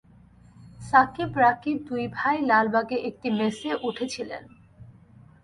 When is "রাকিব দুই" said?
1.37-2.03